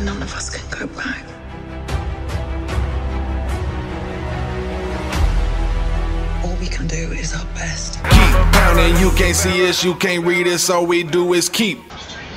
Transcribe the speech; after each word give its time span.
none 0.00 0.22
of 0.22 0.32
us 0.34 0.50
can 0.50 0.78
go 0.78 0.86
back. 0.94 1.24
All 6.44 6.54
we 6.56 6.66
can 6.68 6.86
do 6.86 7.12
is 7.12 7.34
our 7.34 7.44
best. 7.54 7.94
Keep 8.04 8.12
pounding, 8.52 8.96
you 8.98 9.10
can't 9.16 9.36
see 9.36 9.68
us, 9.68 9.82
you 9.82 9.94
can't 9.94 10.24
read 10.24 10.46
us, 10.46 10.70
all 10.70 10.86
we 10.86 11.02
do 11.02 11.34
is 11.34 11.48
keep. 11.48 11.78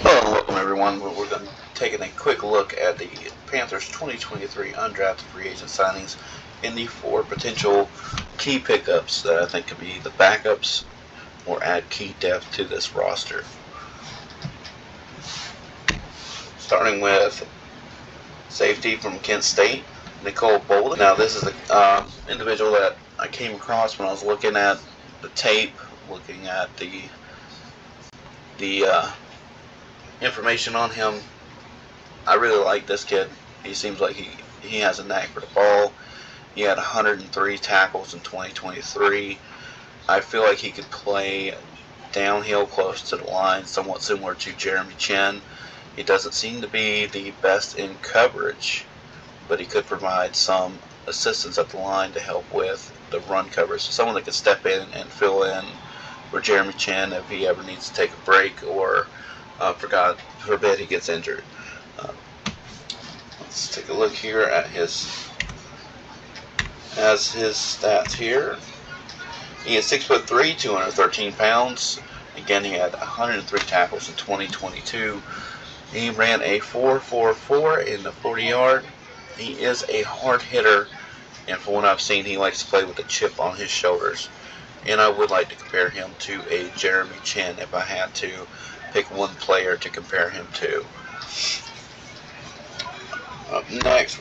Hello 0.01 0.31
welcome 0.31 0.55
everyone. 0.55 0.99
We're 0.99 1.13
going 1.13 1.45
to 1.45 1.51
taking 1.81 2.01
a 2.01 2.09
quick 2.09 2.43
look 2.43 2.75
at 2.77 2.97
the 2.99 3.09
Panthers 3.47 3.87
2023 3.87 4.71
undrafted 4.73 5.21
free 5.33 5.47
agent 5.47 5.69
signings 5.69 6.15
and 6.63 6.77
the 6.77 6.85
four 6.85 7.23
potential 7.23 7.89
key 8.37 8.59
pickups 8.59 9.23
that 9.23 9.41
I 9.41 9.45
think 9.47 9.67
could 9.67 9.79
be 9.79 9.97
the 10.03 10.11
backups 10.11 10.83
or 11.47 11.63
add 11.63 11.89
key 11.89 12.15
depth 12.19 12.51
to 12.53 12.65
this 12.65 12.95
roster. 12.95 13.43
Starting 16.71 17.01
with 17.01 17.45
safety 18.47 18.95
from 18.95 19.19
Kent 19.19 19.43
State, 19.43 19.83
Nico 20.23 20.57
Bolden. 20.57 20.99
Now 20.99 21.13
this 21.15 21.35
is 21.35 21.43
an 21.43 21.53
uh, 21.69 22.07
individual 22.29 22.71
that 22.71 22.95
I 23.19 23.27
came 23.27 23.53
across 23.53 23.99
when 23.99 24.07
I 24.07 24.11
was 24.11 24.23
looking 24.23 24.55
at 24.55 24.79
the 25.21 25.27
tape, 25.35 25.75
looking 26.09 26.47
at 26.47 26.77
the 26.77 27.01
the 28.57 28.85
uh, 28.85 29.09
information 30.21 30.77
on 30.77 30.89
him. 30.91 31.15
I 32.25 32.35
really 32.35 32.63
like 32.63 32.87
this 32.87 33.03
kid. 33.03 33.27
He 33.65 33.73
seems 33.73 33.99
like 33.99 34.15
he, 34.15 34.29
he 34.61 34.79
has 34.79 34.99
a 34.99 35.03
knack 35.03 35.27
for 35.27 35.41
the 35.41 35.47
ball. 35.47 35.91
He 36.55 36.61
had 36.61 36.77
103 36.77 37.57
tackles 37.57 38.13
in 38.13 38.21
2023. 38.21 39.37
I 40.07 40.21
feel 40.21 40.43
like 40.43 40.59
he 40.59 40.71
could 40.71 40.89
play 40.89 41.53
downhill 42.13 42.65
close 42.65 43.09
to 43.09 43.17
the 43.17 43.25
line, 43.25 43.65
somewhat 43.65 44.01
similar 44.01 44.35
to 44.35 44.53
Jeremy 44.53 44.93
Chinn. 44.97 45.41
He 45.95 46.03
doesn't 46.03 46.33
seem 46.33 46.61
to 46.61 46.67
be 46.67 47.05
the 47.05 47.31
best 47.41 47.77
in 47.77 47.95
coverage, 47.97 48.85
but 49.47 49.59
he 49.59 49.65
could 49.65 49.85
provide 49.85 50.35
some 50.35 50.79
assistance 51.07 51.57
at 51.57 51.69
the 51.69 51.77
line 51.77 52.13
to 52.13 52.19
help 52.19 52.51
with 52.53 52.97
the 53.11 53.19
run 53.21 53.49
coverage. 53.49 53.81
So 53.81 53.91
someone 53.91 54.15
that 54.15 54.25
could 54.25 54.33
step 54.33 54.65
in 54.65 54.87
and 54.93 55.09
fill 55.09 55.43
in 55.43 55.65
for 56.29 56.39
Jeremy 56.39 56.73
Chinn 56.73 57.11
if 57.11 57.29
he 57.29 57.45
ever 57.45 57.63
needs 57.63 57.89
to 57.89 57.95
take 57.95 58.13
a 58.13 58.25
break 58.25 58.63
or, 58.63 59.07
uh, 59.59 59.73
for 59.73 59.87
God 59.87 60.17
forbid, 60.39 60.79
he 60.79 60.85
gets 60.85 61.09
injured. 61.09 61.43
Uh, 61.99 62.13
let's 63.41 63.75
take 63.75 63.89
a 63.89 63.93
look 63.93 64.13
here 64.13 64.41
at 64.41 64.67
his 64.67 65.27
as 66.97 67.31
his 67.31 67.55
stats 67.55 68.13
here. 68.13 68.57
He 69.65 69.75
is 69.75 69.85
six 69.85 70.05
foot 70.05 70.27
three, 70.27 70.53
213 70.53 71.33
pounds. 71.33 71.99
Again, 72.35 72.63
he 72.63 72.71
had 72.71 72.93
103 72.93 73.59
tackles 73.61 74.09
in 74.09 74.15
2022. 74.15 75.21
He 75.91 76.09
ran 76.09 76.41
a 76.41 76.59
4.44 76.59 77.85
in 77.85 78.03
the 78.03 78.11
40 78.11 78.43
yard. 78.43 78.85
He 79.37 79.53
is 79.53 79.83
a 79.89 80.03
hard 80.03 80.41
hitter, 80.41 80.87
and 81.47 81.57
from 81.57 81.73
what 81.73 81.85
I've 81.85 82.01
seen, 82.01 82.25
he 82.25 82.37
likes 82.37 82.63
to 82.63 82.69
play 82.69 82.83
with 82.85 82.99
a 82.99 83.03
chip 83.03 83.39
on 83.39 83.57
his 83.57 83.69
shoulders. 83.69 84.29
And 84.85 85.01
I 85.01 85.09
would 85.09 85.29
like 85.29 85.49
to 85.49 85.55
compare 85.55 85.89
him 85.89 86.15
to 86.19 86.41
a 86.49 86.69
Jeremy 86.77 87.17
Chinn 87.23 87.59
if 87.59 87.73
I 87.73 87.81
had 87.81 88.13
to 88.15 88.47
pick 88.93 89.11
one 89.11 89.35
player 89.35 89.75
to 89.75 89.89
compare 89.89 90.29
him 90.29 90.47
to. 90.53 90.85
Up 93.51 93.69
next, 93.69 94.17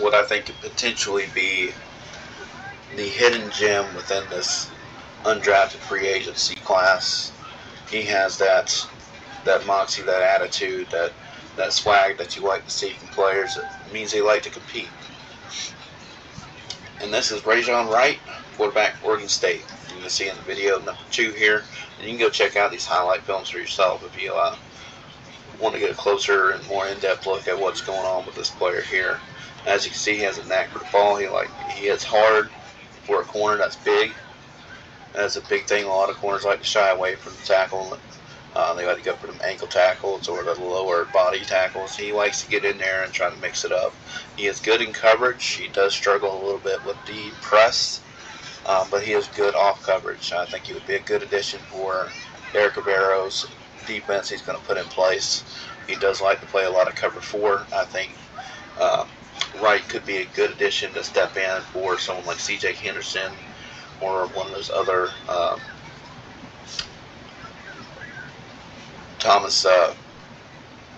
what 0.00 0.14
I 0.14 0.22
think 0.22 0.46
could 0.46 0.60
potentially 0.60 1.26
be 1.34 1.72
the 2.96 3.08
hidden 3.08 3.50
gem 3.50 3.92
within 3.94 4.28
this 4.30 4.70
undrafted 5.24 5.80
free 5.80 6.06
agency 6.06 6.54
class. 6.56 7.32
He 7.90 8.04
has 8.04 8.38
that 8.38 8.86
that 9.44 9.66
moxie, 9.66 10.02
that 10.02 10.22
attitude, 10.22 10.88
that 10.90 11.12
that 11.56 11.72
swag 11.72 12.16
that 12.18 12.36
you 12.36 12.42
like 12.42 12.64
to 12.64 12.70
see 12.70 12.90
from 12.90 13.08
players. 13.08 13.56
It 13.56 13.92
means 13.92 14.12
they 14.12 14.22
like 14.22 14.42
to 14.44 14.50
compete. 14.50 14.88
And 17.00 17.12
this 17.12 17.30
is 17.30 17.42
Rejzohn 17.42 17.92
Wright, 17.92 18.18
quarterback 18.56 18.94
Oregon 19.04 19.28
State. 19.28 19.64
You 19.94 20.00
can 20.00 20.10
see 20.10 20.28
in 20.28 20.36
the 20.36 20.42
video 20.42 20.76
number 20.78 21.00
two 21.10 21.32
here. 21.32 21.64
And 21.98 22.06
you 22.08 22.16
can 22.16 22.26
go 22.26 22.30
check 22.30 22.56
out 22.56 22.70
these 22.70 22.86
highlight 22.86 23.22
films 23.22 23.50
for 23.50 23.58
yourself 23.58 24.04
if 24.04 24.20
you 24.20 24.32
uh, 24.32 24.56
want 25.60 25.74
to 25.74 25.80
get 25.80 25.90
a 25.90 25.94
closer 25.94 26.50
and 26.50 26.66
more 26.68 26.86
in-depth 26.86 27.26
look 27.26 27.48
at 27.48 27.58
what's 27.58 27.80
going 27.80 28.06
on 28.06 28.24
with 28.24 28.36
this 28.36 28.50
player 28.50 28.82
here. 28.82 29.18
As 29.66 29.84
you 29.84 29.90
can 29.90 29.98
see, 29.98 30.16
he 30.16 30.22
has 30.22 30.38
a 30.38 30.46
knack 30.46 30.68
for 30.68 30.78
the 30.78 30.86
ball. 30.92 31.16
He 31.16 31.28
like 31.28 31.50
he 31.72 31.86
hits 31.86 32.04
hard 32.04 32.50
for 33.04 33.20
a 33.20 33.24
corner 33.24 33.56
that's 33.56 33.76
big. 33.76 34.12
That's 35.12 35.36
a 35.36 35.40
big 35.42 35.66
thing. 35.66 35.84
A 35.84 35.88
lot 35.88 36.10
of 36.10 36.16
corners 36.16 36.44
like 36.44 36.60
to 36.60 36.64
shy 36.64 36.90
away 36.90 37.16
from 37.16 37.32
the 37.32 37.44
tackle. 37.44 37.98
Uh, 38.58 38.74
they 38.74 38.84
like 38.84 38.96
to 38.96 39.02
go 39.04 39.14
for 39.14 39.28
them 39.28 39.40
ankle 39.44 39.68
tackles 39.68 40.26
or 40.28 40.42
the 40.42 40.60
lower 40.60 41.04
body 41.04 41.44
tackles. 41.44 41.96
He 41.96 42.12
likes 42.12 42.42
to 42.42 42.48
get 42.48 42.64
in 42.64 42.76
there 42.78 43.04
and 43.04 43.12
try 43.12 43.30
to 43.30 43.36
mix 43.36 43.64
it 43.64 43.70
up. 43.70 43.94
He 44.36 44.46
is 44.46 44.58
good 44.58 44.82
in 44.82 44.92
coverage. 44.92 45.46
He 45.46 45.68
does 45.68 45.94
struggle 45.94 46.34
a 46.34 46.44
little 46.44 46.60
bit 46.60 46.84
with 46.84 46.96
the 47.06 47.30
press, 47.40 48.02
um, 48.66 48.88
but 48.90 49.04
he 49.04 49.12
is 49.12 49.28
good 49.28 49.54
off 49.54 49.84
coverage. 49.84 50.32
I 50.32 50.44
think 50.46 50.66
he 50.66 50.74
would 50.74 50.86
be 50.86 50.96
a 50.96 51.00
good 51.00 51.22
addition 51.22 51.60
for 51.60 52.08
Ejiro 52.52 52.82
Evero's 52.82 53.46
defense 53.86 54.28
he's 54.28 54.42
going 54.42 54.58
to 54.58 54.66
put 54.66 54.76
in 54.76 54.86
place. 54.86 55.44
He 55.86 55.94
does 55.94 56.20
like 56.20 56.40
to 56.40 56.46
play 56.46 56.64
a 56.64 56.70
lot 56.70 56.88
of 56.88 56.96
cover 56.96 57.20
four. 57.20 57.68
I 57.72 57.84
think 57.84 58.18
uh, 58.76 59.04
Wright 59.62 59.88
could 59.88 60.04
be 60.04 60.16
a 60.16 60.26
good 60.26 60.50
addition 60.50 60.92
to 60.94 61.04
step 61.04 61.36
in 61.36 61.62
for 61.62 61.96
someone 61.96 62.26
like 62.26 62.40
C.J. 62.40 62.74
Henderson 62.74 63.38
or 64.00 64.26
one 64.28 64.46
of 64.48 64.52
those 64.52 64.70
other 64.70 65.10
uh, 65.28 65.58
Thomas 69.18 69.64
uh, 69.64 69.94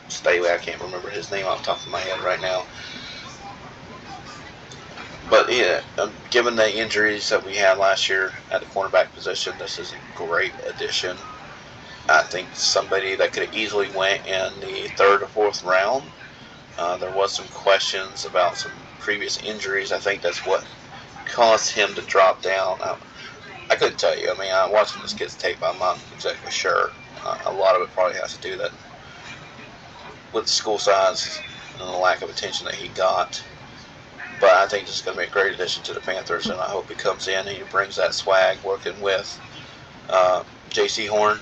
Staley. 0.08 0.50
I 0.50 0.58
can't 0.58 0.80
remember 0.80 1.10
his 1.10 1.30
name 1.30 1.46
off 1.46 1.62
the 1.62 1.72
top 1.72 1.84
of 1.86 1.92
my 1.92 2.00
head 2.00 2.20
right 2.20 2.40
now. 2.40 2.66
But 5.28 5.52
yeah, 5.52 5.82
um, 5.98 6.14
given 6.30 6.56
the 6.56 6.76
injuries 6.76 7.28
that 7.30 7.44
we 7.44 7.56
had 7.56 7.78
last 7.78 8.08
year 8.08 8.32
at 8.50 8.60
the 8.60 8.66
cornerback 8.66 9.12
position, 9.12 9.54
this 9.58 9.78
is 9.78 9.92
a 9.92 9.98
great 10.14 10.54
addition. 10.68 11.16
I 12.08 12.22
think 12.22 12.48
somebody 12.54 13.16
that 13.16 13.32
could 13.32 13.44
have 13.44 13.54
easily 13.54 13.90
went 13.90 14.26
in 14.26 14.60
the 14.60 14.88
third 14.96 15.22
or 15.22 15.28
fourth 15.28 15.62
round. 15.62 16.12
Uh, 16.78 16.96
there 16.96 17.12
was 17.12 17.34
some 17.34 17.48
questions 17.48 18.24
about 18.24 18.56
some 18.56 18.72
previous 18.98 19.38
injuries. 19.38 19.92
I 19.92 19.98
think 19.98 20.22
that's 20.22 20.44
what 20.44 20.66
caused 21.26 21.74
him 21.74 21.94
to 21.94 22.02
drop 22.02 22.42
down. 22.42 22.78
I, 22.82 22.96
I 23.70 23.76
couldn't 23.76 23.98
tell 23.98 24.18
you. 24.18 24.32
I 24.32 24.38
mean, 24.38 24.52
I'm 24.52 24.72
watching 24.72 25.02
this 25.02 25.14
kid's 25.14 25.36
tape. 25.36 25.58
I'm 25.62 25.78
not 25.78 26.02
exactly 26.12 26.50
sure. 26.50 26.90
A 27.46 27.52
lot 27.52 27.76
of 27.76 27.82
it 27.82 27.92
probably 27.92 28.18
has 28.18 28.36
to 28.36 28.40
do 28.40 28.56
that 28.56 28.70
with 30.32 30.48
school 30.48 30.78
size 30.78 31.40
and 31.72 31.80
the 31.80 31.98
lack 31.98 32.22
of 32.22 32.30
attention 32.30 32.66
that 32.66 32.74
he 32.74 32.88
got. 32.88 33.42
But 34.40 34.50
I 34.50 34.66
think 34.66 34.86
this 34.86 34.96
is 34.96 35.02
going 35.02 35.16
to 35.16 35.22
be 35.22 35.28
a 35.28 35.30
great 35.30 35.52
addition 35.52 35.82
to 35.84 35.92
the 35.92 36.00
Panthers, 36.00 36.46
and 36.46 36.58
I 36.58 36.66
hope 36.66 36.88
he 36.88 36.94
comes 36.94 37.28
in 37.28 37.46
and 37.46 37.48
he 37.56 37.62
brings 37.64 37.96
that 37.96 38.14
swag 38.14 38.58
working 38.64 38.98
with 39.02 39.38
uh, 40.08 40.44
Jaycee 40.70 41.08
Horn. 41.08 41.38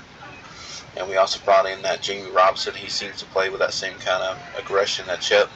And 0.97 1.07
we 1.07 1.15
also 1.15 1.39
brought 1.45 1.65
in 1.65 1.81
that 1.83 2.01
Jammie 2.01 2.33
Robinson. 2.33 2.73
He 2.73 2.89
seems 2.89 3.17
to 3.19 3.25
play 3.27 3.49
with 3.49 3.59
that 3.61 3.73
same 3.73 3.97
kind 3.99 4.21
of 4.21 4.37
aggression, 4.57 5.05
that 5.07 5.21
chip. 5.21 5.49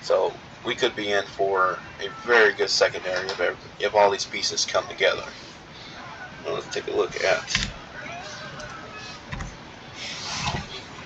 So 0.00 0.34
we 0.64 0.74
could 0.74 0.96
be 0.96 1.12
in 1.12 1.24
for 1.26 1.78
a 2.00 2.08
very 2.26 2.52
good 2.52 2.70
secondary 2.70 3.26
if, 3.26 3.40
if 3.80 3.94
all 3.94 4.10
these 4.10 4.24
pieces 4.24 4.64
come 4.64 4.86
together. 4.88 5.22
Let's 6.44 6.68
take 6.74 6.88
a 6.88 6.92
look 6.92 7.14
at. 7.22 7.68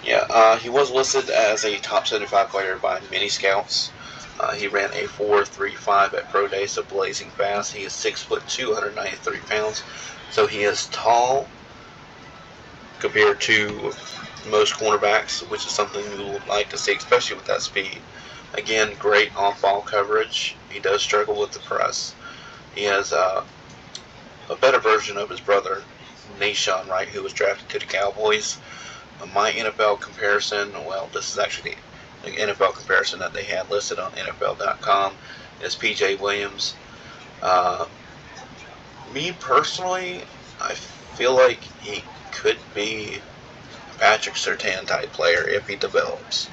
Yeah, 0.06 0.24
uh, 0.30 0.56
he 0.56 0.68
was 0.68 0.92
listed 0.92 1.30
as 1.30 1.64
a 1.64 1.78
top 1.78 2.06
75 2.06 2.48
player 2.48 2.78
by 2.80 3.00
many 3.10 3.28
Scouts. 3.28 3.90
Uh, 4.38 4.52
he 4.52 4.68
ran 4.68 4.90
a 4.92 5.08
4.35 5.08 6.14
at 6.14 6.28
Pro 6.28 6.46
Day, 6.46 6.68
so 6.68 6.84
blazing 6.84 7.28
fast. 7.30 7.72
He 7.72 7.82
is 7.82 7.92
six 7.92 8.22
foot 8.22 8.46
293 8.46 9.38
pounds, 9.48 9.82
so 10.30 10.46
he 10.46 10.62
is 10.62 10.86
tall 10.92 11.48
compared 13.00 13.40
to 13.42 13.92
most 14.48 14.74
cornerbacks, 14.74 15.40
which 15.50 15.66
is 15.66 15.72
something 15.72 16.04
you 16.16 16.32
would 16.34 16.46
like 16.46 16.70
to 16.70 16.78
see, 16.78 16.94
especially 16.94 17.36
with 17.36 17.46
that 17.46 17.62
speed. 17.62 18.00
Again, 18.54 18.94
great 19.00 19.34
off-ball 19.34 19.82
coverage. 19.82 20.56
He 20.70 20.78
does 20.78 21.02
struggle 21.02 21.40
with 21.40 21.50
the 21.50 21.58
press. 21.60 22.14
He 22.76 22.84
has 22.84 23.12
uh, 23.12 23.42
a 24.48 24.56
better 24.56 24.78
version 24.78 25.16
of 25.16 25.30
his 25.30 25.40
brother, 25.40 25.82
Nahshon 26.38 26.88
Wright, 26.88 27.08
who 27.08 27.24
was 27.24 27.32
drafted 27.32 27.68
to 27.70 27.78
the 27.80 27.86
Cowboys. 27.86 28.58
My 29.32 29.50
NFL 29.52 30.00
comparison, 30.00 30.72
well, 30.84 31.08
this 31.12 31.32
is 31.32 31.38
actually 31.38 31.76
the 32.22 32.30
NFL 32.30 32.74
comparison 32.74 33.18
that 33.20 33.32
they 33.32 33.44
had 33.44 33.70
listed 33.70 33.98
on 33.98 34.12
NFL.com, 34.12 35.12
is 35.62 35.74
PJ 35.74 36.20
Williams. 36.20 36.74
Uh, 37.42 37.86
me 39.14 39.32
personally, 39.40 40.22
I 40.60 40.74
feel 40.74 41.34
like 41.34 41.60
he 41.82 42.02
could 42.32 42.58
be 42.74 43.18
a 43.94 43.98
Patrick 43.98 44.34
Surtain 44.34 44.86
type 44.86 45.12
player 45.12 45.46
if 45.48 45.66
he 45.68 45.76
develops. 45.76 46.48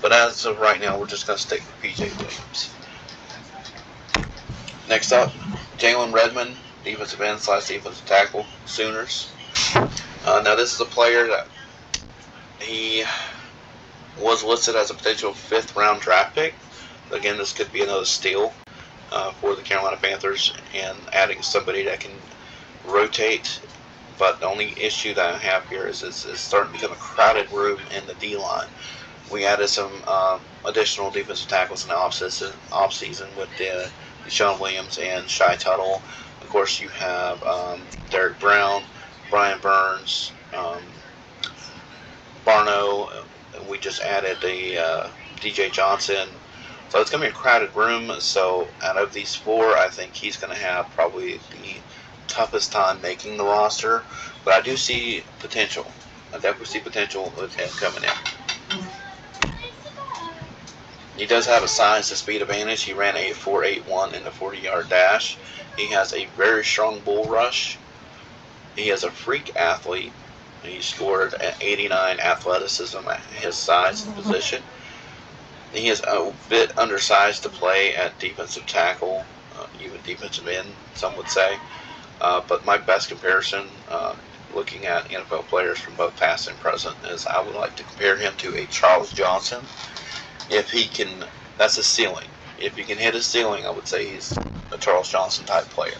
But 0.00 0.12
as 0.12 0.44
of 0.44 0.58
right 0.58 0.80
now, 0.80 0.98
we're 0.98 1.06
just 1.06 1.26
going 1.26 1.36
to 1.36 1.42
stick 1.42 1.60
with 1.60 1.92
PJ 1.92 2.00
Williams. 2.18 2.74
Next 4.88 5.12
up, 5.12 5.32
Jalen 5.78 6.12
Redmond, 6.12 6.56
defensive 6.84 7.20
end 7.20 7.38
slash 7.38 7.68
defensive 7.68 8.04
tackle, 8.06 8.44
Sooners. 8.66 9.32
Uh, 10.24 10.40
now 10.44 10.54
this 10.54 10.74
is 10.74 10.80
a 10.80 10.84
player 10.84 11.26
that 11.28 11.46
he 12.62 13.04
was 14.20 14.44
listed 14.44 14.76
as 14.76 14.90
a 14.90 14.94
potential 14.94 15.34
fifth 15.34 15.76
round 15.76 16.02
draft 16.02 16.34
pick. 16.34 16.56
Again, 17.12 17.38
this 17.38 17.52
could 17.52 17.72
be 17.72 17.82
another 17.82 18.04
steal 18.06 18.54
uh, 19.12 19.32
for 19.32 19.56
the 19.56 19.62
Carolina 19.62 19.98
Panthers 20.02 20.52
and 20.74 20.98
adding 21.12 21.42
somebody 21.42 21.84
that 21.84 22.00
can 22.00 22.12
rotate. 22.84 23.60
But 24.18 24.40
the 24.40 24.46
only 24.46 24.74
issue 24.80 25.14
that 25.14 25.34
I 25.34 25.38
have 25.38 25.66
here 25.68 25.86
is 25.86 26.02
it's, 26.02 26.24
it's 26.24 26.40
starting 26.40 26.72
to 26.72 26.78
become 26.78 26.92
a 26.92 26.96
crowded 27.00 27.50
room 27.52 27.80
in 27.96 28.06
the 28.06 28.14
D 28.14 28.36
line. 28.36 28.68
We 29.32 29.46
added 29.46 29.68
some 29.68 30.02
uh, 30.06 30.40
additional 30.66 31.10
defensive 31.10 31.48
tackles 31.48 31.84
in 31.84 31.90
the 31.90 31.94
offseason, 31.96 32.54
off-season 32.72 33.30
with 33.36 33.50
the 33.58 33.90
DeShawn 34.26 34.60
Williams 34.60 34.98
and 34.98 35.28
Shy 35.28 35.56
Tuttle. 35.56 36.02
Of 36.42 36.48
course, 36.48 36.80
you 36.80 36.88
have 36.90 37.42
um, 37.44 37.88
Derrick 38.10 38.40
Brown, 38.40 38.82
Brian 39.30 39.60
Burns, 39.60 40.34
um, 40.52 40.82
Barno. 42.46 43.08
We 43.68 43.71
just 43.82 44.00
added 44.00 44.38
the 44.40 44.78
uh, 44.78 45.08
DJ 45.36 45.70
Johnson. 45.72 46.28
So 46.88 47.00
it's 47.00 47.10
going 47.10 47.22
to 47.22 47.28
be 47.28 47.32
a 47.32 47.34
crowded 47.34 47.74
room. 47.74 48.12
So 48.20 48.68
out 48.82 48.96
of 48.96 49.12
these 49.12 49.34
four, 49.34 49.76
I 49.76 49.88
think 49.88 50.14
he's 50.14 50.36
going 50.36 50.54
to 50.54 50.58
have 50.62 50.90
probably 50.90 51.40
the 51.50 51.80
toughest 52.28 52.72
time 52.72 53.00
making 53.00 53.36
the 53.36 53.44
roster. 53.44 54.04
But 54.44 54.54
I 54.54 54.60
do 54.60 54.76
see 54.76 55.24
potential. 55.40 55.90
I 56.32 56.36
definitely 56.36 56.66
see 56.66 56.80
potential 56.80 57.34
with 57.36 57.54
him 57.54 57.68
coming 57.70 58.04
in. 58.04 58.10
He 61.16 61.26
does 61.26 61.46
have 61.46 61.62
a 61.62 61.68
size 61.68 62.08
to 62.08 62.16
speed 62.16 62.40
advantage. 62.40 62.84
He 62.84 62.94
ran 62.94 63.16
a 63.16 63.32
4.81 63.32 64.14
in 64.14 64.24
the 64.24 64.30
40 64.30 64.58
yard 64.58 64.88
dash. 64.88 65.38
He 65.76 65.88
has 65.90 66.12
a 66.14 66.26
very 66.36 66.64
strong 66.64 67.00
bull 67.00 67.28
rush. 67.28 67.78
He 68.74 68.88
is 68.90 69.04
a 69.04 69.10
freak 69.10 69.54
athlete. 69.56 70.14
He 70.62 70.80
scored 70.80 71.34
at 71.34 71.60
89 71.60 72.20
athleticism 72.20 72.98
at 73.08 73.20
his 73.40 73.56
size 73.56 74.06
and 74.06 74.14
position. 74.14 74.62
He 75.72 75.88
is 75.88 76.00
a 76.06 76.32
bit 76.48 76.76
undersized 76.78 77.42
to 77.44 77.48
play 77.48 77.94
at 77.96 78.18
defensive 78.18 78.66
tackle, 78.66 79.24
uh, 79.58 79.66
even 79.80 79.98
defensive 80.04 80.46
end, 80.46 80.68
some 80.94 81.16
would 81.16 81.28
say. 81.28 81.56
Uh, 82.20 82.42
but 82.46 82.64
my 82.64 82.78
best 82.78 83.08
comparison, 83.08 83.66
uh, 83.90 84.14
looking 84.54 84.84
at 84.86 85.08
NFL 85.08 85.48
players 85.48 85.78
from 85.78 85.94
both 85.94 86.16
past 86.16 86.46
and 86.46 86.58
present, 86.60 86.96
is 87.06 87.26
I 87.26 87.40
would 87.40 87.56
like 87.56 87.74
to 87.76 87.82
compare 87.84 88.16
him 88.16 88.34
to 88.38 88.56
a 88.56 88.66
Charles 88.66 89.12
Johnson. 89.12 89.64
If 90.50 90.70
he 90.70 90.84
can, 90.84 91.24
that's 91.58 91.78
a 91.78 91.82
ceiling. 91.82 92.28
If 92.58 92.76
he 92.76 92.84
can 92.84 92.98
hit 92.98 93.14
a 93.14 93.22
ceiling, 93.22 93.66
I 93.66 93.70
would 93.70 93.88
say 93.88 94.08
he's 94.08 94.38
a 94.70 94.78
Charles 94.78 95.08
Johnson 95.10 95.46
type 95.46 95.64
player. 95.70 95.98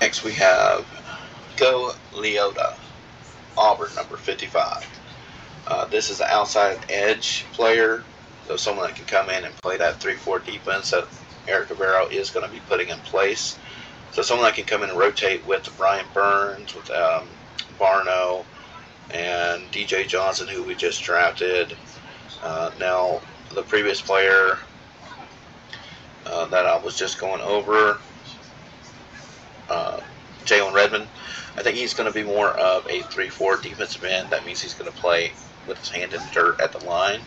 Next 0.00 0.22
we 0.22 0.32
have 0.34 0.86
Eku 1.56 1.94
Leota, 2.12 2.74
Auburn, 3.60 3.94
number 3.94 4.16
55. 4.16 4.66
Uh, 5.66 5.86
this 5.86 6.10
is 6.10 6.20
an 6.20 6.26
outside 6.30 6.78
edge 6.88 7.50
player, 7.52 8.06
so 8.42 8.56
someone 8.56 8.86
that 8.86 8.96
can 8.96 9.06
come 9.06 9.30
in 9.30 9.44
and 9.44 9.56
play 9.62 9.76
that 9.78 10.00
3-4 10.00 10.44
defense 10.44 10.90
that 10.90 11.08
Ejiro 11.48 11.68
Evero 11.68 12.12
is 12.12 12.30
going 12.30 12.46
to 12.46 12.52
be 12.52 12.60
putting 12.60 12.88
in 12.90 13.00
place. 13.02 13.58
So 14.10 14.22
someone 14.22 14.46
that 14.46 14.56
can 14.56 14.64
come 14.66 14.82
in 14.82 14.90
and 14.90 14.98
rotate 14.98 15.46
with 15.46 15.68
Brian 15.76 16.06
Burns, 16.14 16.74
with 16.74 16.90
um, 16.90 17.38
Barno, 17.78 18.46
and 19.10 19.70
DJ 19.72 20.08
Johnson, 20.08 20.48
who 20.48 20.64
we 20.64 20.74
just 20.76 21.02
drafted. 21.02 21.78
Uh, 22.42 22.70
now, 22.78 23.22
the 23.54 23.62
previous 23.64 24.02
player 24.02 24.58
uh, 26.26 26.46
that 26.48 26.66
I 26.66 26.78
was 26.78 26.96
just 26.96 27.20
going 27.20 27.42
over, 27.42 28.00
uh, 29.68 30.00
Jalen 30.44 30.74
Redmond, 30.74 31.10
I 31.60 31.62
think 31.62 31.76
he's 31.76 31.92
going 31.92 32.10
to 32.10 32.14
be 32.14 32.24
more 32.24 32.48
of 32.52 32.86
a 32.86 33.00
3-4 33.00 33.62
defensive 33.62 34.02
end. 34.02 34.30
That 34.30 34.46
means 34.46 34.62
he's 34.62 34.72
going 34.72 34.90
to 34.90 34.96
play 34.96 35.32
with 35.66 35.76
his 35.76 35.90
hand 35.90 36.14
in 36.14 36.20
the 36.20 36.28
dirt 36.32 36.58
at 36.58 36.72
the 36.72 36.82
line. 36.86 37.20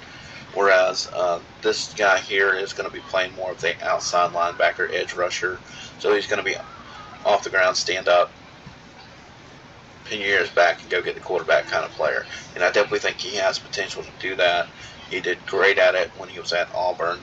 Whereas 0.56 1.08
uh, 1.14 1.40
this 1.62 1.94
guy 1.94 2.18
here 2.18 2.52
is 2.56 2.74
going 2.74 2.90
to 2.90 2.94
be 2.94 3.02
playing 3.02 3.36
more 3.36 3.52
of 3.52 3.62
the 3.62 3.76
outside 3.88 4.32
linebacker, 4.32 4.92
edge 4.92 5.14
rusher. 5.14 5.60
So 6.00 6.16
he's 6.16 6.26
going 6.26 6.44
to 6.44 6.44
be 6.44 6.56
off 7.24 7.44
the 7.44 7.52
ground, 7.52 7.78
stand 7.78 8.08
up, 8.08 8.32
pin 10.06 10.20
your 10.20 10.30
ears 10.30 10.50
back, 10.50 10.82
and 10.82 10.90
go 10.90 11.04
get 11.04 11.14
the 11.14 11.22
quarterback 11.22 11.68
kind 11.68 11.86
of 11.86 11.92
player. 11.92 12.26
And 12.56 12.64
I 12.64 12.72
definitely 12.72 13.00
think 13.00 13.18
he 13.18 13.38
has 13.38 13.60
potential 13.60 14.02
to 14.02 14.10
do 14.20 14.36
that. 14.38 14.68
He 15.12 15.22
did 15.22 15.46
great 15.46 15.78
at 15.78 15.94
it 15.94 16.10
when 16.18 16.30
he 16.30 16.40
was 16.40 16.54
at 16.54 16.74
Auburn. 16.74 17.20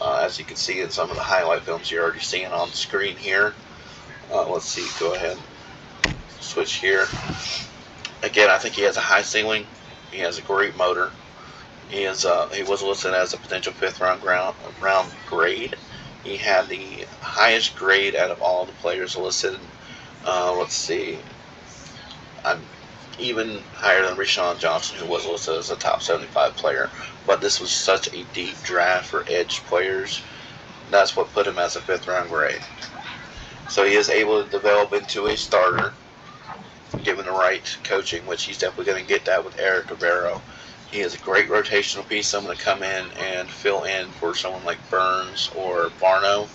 Uh, 0.00 0.22
as 0.24 0.38
you 0.38 0.46
can 0.46 0.56
see 0.56 0.80
in 0.80 0.88
some 0.88 1.10
of 1.10 1.16
the 1.16 1.22
highlight 1.22 1.60
films 1.60 1.90
you're 1.90 2.02
already 2.02 2.20
seeing 2.20 2.46
on 2.46 2.68
screen 2.68 3.16
here. 3.18 3.52
Uh, 4.32 4.50
let's 4.50 4.64
see, 4.64 4.86
go 4.98 5.14
ahead, 5.14 5.36
switch 6.44 6.74
here. 6.74 7.06
Again, 8.22 8.50
I 8.50 8.58
think 8.58 8.74
he 8.74 8.82
has 8.82 8.96
a 8.96 9.00
high 9.00 9.22
ceiling. 9.22 9.66
He 10.10 10.18
has 10.18 10.38
a 10.38 10.42
great 10.42 10.76
motor. 10.76 11.12
He 11.88 12.04
is 12.04 12.24
uh, 12.24 12.48
he 12.50 12.62
was 12.62 12.82
listed 12.82 13.14
as 13.14 13.34
a 13.34 13.38
potential 13.38 13.72
fifth 13.72 14.00
round 14.00 14.20
ground, 14.20 14.56
round 14.80 15.12
grade. 15.28 15.76
He 16.22 16.36
had 16.36 16.68
the 16.68 17.06
highest 17.20 17.76
grade 17.76 18.16
out 18.16 18.30
of 18.30 18.40
all 18.40 18.66
the 18.66 18.72
players 18.72 19.16
listed. 19.16 19.58
Uh, 20.24 20.54
let's 20.58 20.74
see, 20.74 21.20
I'm 22.44 22.66
even 23.18 23.62
higher 23.72 24.02
than 24.02 24.16
Rashawn 24.16 24.58
Johnson, 24.58 24.98
who 24.98 25.06
was 25.06 25.26
listed 25.26 25.56
as 25.56 25.70
a 25.70 25.76
top 25.76 26.02
75 26.02 26.56
player. 26.56 26.90
But 27.26 27.40
this 27.40 27.60
was 27.60 27.70
such 27.70 28.08
a 28.12 28.24
deep 28.32 28.56
draft 28.62 29.06
for 29.06 29.24
edge 29.28 29.60
players. 29.66 30.22
That's 30.90 31.16
what 31.16 31.32
put 31.32 31.46
him 31.46 31.58
as 31.58 31.76
a 31.76 31.80
fifth 31.80 32.08
round 32.08 32.30
grade. 32.30 32.60
So 33.68 33.84
he 33.84 33.94
is 33.94 34.10
able 34.10 34.44
to 34.44 34.50
develop 34.50 34.92
into 34.92 35.26
a 35.26 35.36
starter, 35.36 35.94
given 37.02 37.26
the 37.26 37.32
right 37.32 37.76
coaching, 37.84 38.26
which 38.26 38.44
he's 38.44 38.58
definitely 38.58 38.86
going 38.92 39.02
to 39.02 39.08
get 39.08 39.24
that 39.24 39.44
with 39.44 39.56
Ejiro 39.56 39.84
Evero. 39.86 40.40
He 40.90 41.00
is 41.00 41.14
a 41.14 41.18
great 41.18 41.48
rotational 41.48 42.08
piece, 42.08 42.28
someone 42.28 42.56
to 42.56 42.62
come 42.62 42.82
in 42.82 43.06
and 43.18 43.50
fill 43.50 43.84
in 43.84 44.08
for 44.08 44.34
someone 44.34 44.64
like 44.64 44.78
Burns 44.90 45.50
or 45.56 45.90
Barno 46.00 46.48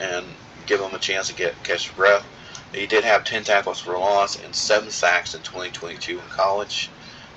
and 0.00 0.24
give 0.66 0.80
them 0.80 0.94
a 0.94 0.98
chance 0.98 1.28
to 1.28 1.34
get 1.34 1.62
catch 1.64 1.94
breath. 1.94 2.26
He 2.72 2.86
did 2.86 3.04
have 3.04 3.24
10 3.24 3.44
tackles 3.44 3.80
for 3.80 3.98
loss 3.98 4.42
and 4.42 4.54
7 4.54 4.90
sacks 4.90 5.34
in 5.34 5.42
2022 5.42 6.18
in 6.18 6.24
college, 6.28 6.90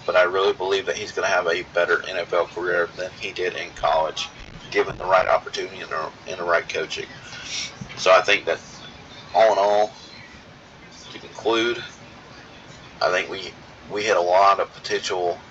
but 0.05 0.15
I 0.15 0.23
really 0.23 0.53
believe 0.53 0.85
that 0.85 0.95
he's 0.95 1.11
going 1.11 1.27
to 1.27 1.33
have 1.33 1.47
a 1.47 1.63
better 1.73 1.97
NFL 1.97 2.47
career 2.47 2.89
than 2.97 3.11
he 3.19 3.33
did 3.33 3.55
in 3.55 3.69
college, 3.75 4.29
given 4.71 4.97
the 4.97 5.05
right 5.05 5.27
opportunity 5.27 5.81
and 5.81 5.91
the, 5.91 6.09
and 6.27 6.39
the 6.39 6.43
right 6.43 6.67
coaching. 6.67 7.05
So 7.97 8.11
I 8.11 8.21
think 8.21 8.45
that 8.45 8.59
all 9.35 9.51
in 9.53 9.59
all, 9.59 9.93
to 11.11 11.19
conclude, 11.19 11.83
I 13.01 13.11
think 13.11 13.29
we 13.29 13.55
we 13.89 14.03
hit 14.03 14.17
a 14.17 14.21
lot 14.21 14.59
of 14.59 14.73
potential 14.73 15.41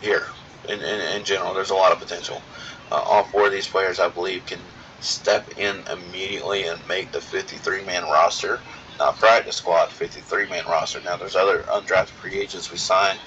here. 0.00 0.24
In, 0.68 0.80
in, 0.82 1.00
in 1.18 1.24
general, 1.24 1.54
there's 1.54 1.70
a 1.70 1.74
lot 1.76 1.92
of 1.92 2.00
potential. 2.00 2.44
Uh, 2.90 2.96
all 3.06 3.24
four 3.24 3.46
of 3.46 3.52
these 3.52 3.68
players, 3.68 4.00
I 4.00 4.08
believe, 4.08 4.46
can 4.46 4.60
step 5.00 5.48
in 5.56 5.84
immediately 5.90 6.66
and 6.66 6.86
make 6.88 7.12
the 7.12 7.20
53 7.20 7.84
man 7.84 8.04
roster. 8.04 8.64
Not 8.98 9.18
practice 9.18 9.56
squad, 9.56 9.92
53 9.92 10.48
man 10.48 10.66
roster. 10.66 11.00
Now, 11.00 11.16
there's 11.16 11.36
other 11.36 11.64
undrafted 11.72 12.10
free 12.10 12.40
agents 12.40 12.70
we 12.70 12.78
signed. 12.78 13.20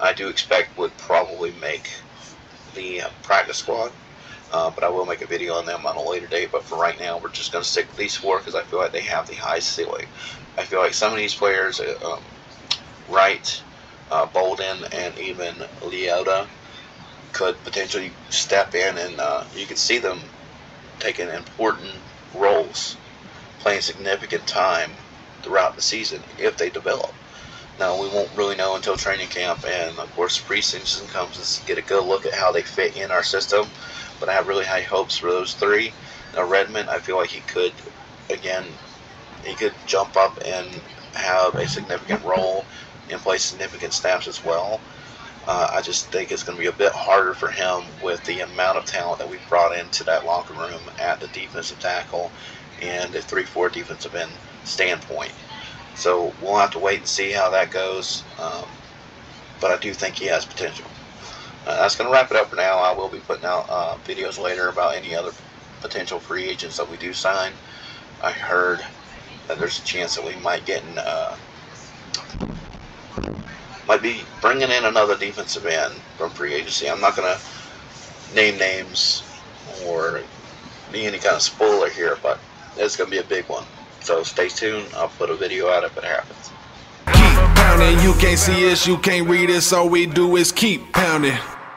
I 0.00 0.14
do 0.14 0.28
expect 0.28 0.78
would 0.78 0.96
probably 0.98 1.52
make 1.52 1.88
the 2.74 3.02
practice 3.22 3.58
squad. 3.58 3.92
Uh, 4.52 4.70
but 4.70 4.82
I 4.84 4.88
will 4.88 5.04
make 5.04 5.20
a 5.20 5.26
video 5.26 5.54
on 5.54 5.66
them 5.66 5.84
on 5.86 5.96
a 5.96 6.02
later 6.02 6.26
date. 6.26 6.50
But 6.52 6.64
for 6.64 6.78
right 6.78 6.98
now, 6.98 7.18
we're 7.18 7.30
just 7.30 7.52
going 7.52 7.62
to 7.62 7.68
stick 7.68 7.86
with 7.88 7.96
these 7.96 8.16
four 8.16 8.38
because 8.38 8.54
I 8.54 8.62
feel 8.62 8.78
like 8.78 8.92
they 8.92 9.02
have 9.02 9.26
the 9.26 9.34
high 9.34 9.58
ceiling. 9.58 10.06
I 10.56 10.64
feel 10.64 10.80
like 10.80 10.94
some 10.94 11.12
of 11.12 11.18
these 11.18 11.34
players, 11.34 11.80
uh, 11.80 11.94
um, 12.04 12.20
Wright, 13.10 13.62
uh, 14.10 14.26
Bolden, 14.26 14.84
and 14.92 15.18
even 15.18 15.54
Leota, 15.80 16.46
could 17.32 17.62
potentially 17.62 18.12
step 18.30 18.74
in 18.74 18.98
and 18.98 19.20
uh, 19.20 19.44
you 19.54 19.66
could 19.66 19.78
see 19.78 19.98
them 19.98 20.18
taking 20.98 21.28
important 21.28 21.92
roles, 22.34 22.96
playing 23.60 23.80
significant 23.80 24.46
time 24.46 24.90
throughout 25.42 25.76
the 25.76 25.82
season 25.82 26.20
if 26.38 26.56
they 26.56 26.70
develop. 26.70 27.14
Now 27.78 28.00
we 28.00 28.08
won't 28.08 28.30
really 28.36 28.56
know 28.56 28.74
until 28.74 28.96
training 28.96 29.28
camp 29.28 29.64
and 29.64 29.96
of 29.98 30.10
course 30.16 30.42
preseason 30.42 31.08
comes 31.10 31.58
to 31.58 31.66
get 31.66 31.78
a 31.78 31.82
good 31.82 32.04
look 32.04 32.26
at 32.26 32.34
how 32.34 32.50
they 32.50 32.62
fit 32.62 32.96
in 32.96 33.10
our 33.10 33.22
system. 33.22 33.66
But 34.20 34.28
I 34.28 34.32
have 34.34 34.48
really 34.48 34.64
high 34.64 34.82
hopes 34.82 35.16
for 35.18 35.30
those 35.30 35.54
three. 35.54 35.92
Now 36.34 36.44
Redmond, 36.44 36.90
I 36.90 36.98
feel 36.98 37.16
like 37.16 37.30
he 37.30 37.40
could 37.40 37.72
again 38.30 38.64
he 39.44 39.54
could 39.54 39.74
jump 39.86 40.16
up 40.16 40.38
and 40.44 40.66
have 41.14 41.54
a 41.56 41.66
significant 41.68 42.24
role 42.24 42.64
and 43.10 43.20
play 43.20 43.38
significant 43.38 43.92
snaps 43.92 44.26
as 44.26 44.44
well. 44.44 44.80
Uh, 45.46 45.70
I 45.72 45.80
just 45.80 46.12
think 46.12 46.30
it's 46.30 46.42
going 46.42 46.58
to 46.58 46.62
be 46.62 46.68
a 46.68 46.72
bit 46.72 46.92
harder 46.92 47.32
for 47.32 47.48
him 47.48 47.84
with 48.02 48.22
the 48.24 48.40
amount 48.40 48.76
of 48.76 48.84
talent 48.84 49.18
that 49.18 49.30
we've 49.30 49.48
brought 49.48 49.74
into 49.76 50.04
that 50.04 50.26
locker 50.26 50.52
room 50.52 50.90
at 50.98 51.20
the 51.20 51.28
defensive 51.28 51.78
tackle 51.80 52.30
and 52.82 53.12
the 53.12 53.22
3 53.22 53.44
4 53.44 53.70
defensive 53.70 54.14
end 54.14 54.30
standpoint. 54.64 55.32
So 55.96 56.34
we'll 56.42 56.58
have 56.58 56.72
to 56.72 56.78
wait 56.78 56.98
and 56.98 57.08
see 57.08 57.32
how 57.32 57.50
that 57.50 57.70
goes. 57.70 58.24
Um, 58.38 58.66
but 59.60 59.70
I 59.70 59.78
do 59.78 59.92
think 59.94 60.16
he 60.16 60.26
has 60.26 60.44
potential. 60.44 60.86
Uh, 61.68 61.82
that's 61.82 61.96
going 61.96 62.08
to 62.08 62.12
wrap 62.12 62.30
it 62.30 62.36
up 62.38 62.48
for 62.48 62.56
now. 62.56 62.78
I 62.78 62.96
will 62.96 63.10
be 63.10 63.18
putting 63.18 63.44
out 63.44 63.66
uh, 63.68 63.98
videos 64.06 64.42
later 64.42 64.70
about 64.70 64.94
any 64.94 65.14
other 65.14 65.32
potential 65.82 66.18
free 66.18 66.48
agents 66.48 66.78
that 66.78 66.90
we 66.90 66.96
do 66.96 67.12
sign. 67.12 67.52
I 68.22 68.32
heard 68.32 68.80
that 69.46 69.58
there's 69.58 69.78
a 69.78 69.84
chance 69.84 70.16
that 70.16 70.24
we 70.24 70.34
might 70.36 70.64
get 70.64 70.82
in. 70.82 70.96
Uh, 70.96 71.36
might 73.86 74.00
be 74.00 74.22
bringing 74.40 74.70
in 74.70 74.86
another 74.86 75.14
defensive 75.14 75.66
end 75.66 75.92
from 76.16 76.30
free 76.30 76.54
agency. 76.54 76.88
I'm 76.88 77.02
not 77.02 77.16
going 77.16 77.36
to 77.36 78.34
name 78.34 78.58
names 78.58 79.22
or 79.84 80.22
be 80.90 81.04
any 81.04 81.18
kind 81.18 81.36
of 81.36 81.42
spoiler 81.42 81.90
here, 81.90 82.16
but 82.22 82.38
it's 82.78 82.96
going 82.96 83.10
to 83.10 83.14
be 83.14 83.20
a 83.20 83.28
big 83.28 83.44
one. 83.44 83.64
So 84.00 84.22
stay 84.22 84.48
tuned. 84.48 84.86
I'll 84.96 85.08
put 85.08 85.28
a 85.28 85.36
video 85.36 85.68
out 85.68 85.84
if 85.84 85.94
it 85.98 86.04
happens. 86.04 86.50
Keep 87.08 87.56
pounding, 87.56 88.00
you 88.00 88.14
can't 88.14 88.38
see 88.38 88.72
us, 88.72 88.86
you 88.86 88.96
can't 88.96 89.28
read 89.28 89.50
us, 89.50 89.70
all 89.70 89.90
we 89.90 90.06
do 90.06 90.36
is 90.36 90.50
keep 90.50 90.94
pounding. 90.94 91.36